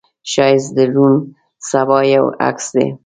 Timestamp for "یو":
2.15-2.25